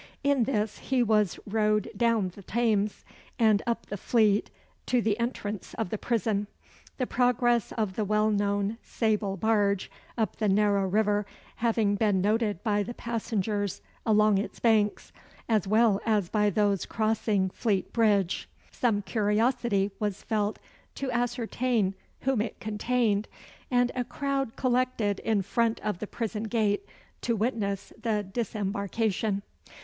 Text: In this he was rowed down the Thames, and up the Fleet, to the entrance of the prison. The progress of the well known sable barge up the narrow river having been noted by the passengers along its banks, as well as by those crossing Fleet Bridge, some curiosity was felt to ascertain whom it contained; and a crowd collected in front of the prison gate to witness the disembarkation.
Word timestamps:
In 0.23 0.45
this 0.45 0.79
he 0.79 1.03
was 1.03 1.37
rowed 1.45 1.91
down 1.95 2.29
the 2.29 2.41
Thames, 2.41 3.05
and 3.37 3.61
up 3.67 3.85
the 3.85 3.97
Fleet, 3.97 4.49
to 4.87 4.99
the 4.99 5.19
entrance 5.19 5.75
of 5.75 5.91
the 5.91 5.97
prison. 5.99 6.47
The 6.97 7.05
progress 7.05 7.71
of 7.73 7.95
the 7.95 8.03
well 8.03 8.31
known 8.31 8.79
sable 8.81 9.37
barge 9.37 9.91
up 10.17 10.37
the 10.37 10.49
narrow 10.49 10.87
river 10.87 11.27
having 11.57 11.97
been 11.97 12.19
noted 12.19 12.63
by 12.63 12.81
the 12.81 12.95
passengers 12.95 13.83
along 14.03 14.39
its 14.39 14.59
banks, 14.59 15.11
as 15.47 15.67
well 15.67 16.01
as 16.03 16.29
by 16.29 16.49
those 16.49 16.87
crossing 16.87 17.51
Fleet 17.51 17.93
Bridge, 17.93 18.49
some 18.71 19.03
curiosity 19.03 19.91
was 19.99 20.23
felt 20.23 20.57
to 20.95 21.11
ascertain 21.11 21.93
whom 22.21 22.41
it 22.41 22.59
contained; 22.59 23.27
and 23.69 23.91
a 23.93 24.03
crowd 24.03 24.55
collected 24.55 25.19
in 25.19 25.43
front 25.43 25.79
of 25.81 25.99
the 25.99 26.07
prison 26.07 26.45
gate 26.45 26.87
to 27.21 27.35
witness 27.35 27.93
the 28.01 28.23
disembarkation. 28.23 29.43